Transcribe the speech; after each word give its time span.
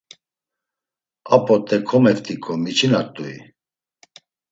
A 1.35 1.37
p̌ot̆e 1.45 1.77
komeft̆iǩo 1.87 2.53
miçinat̆ui? 2.63 3.35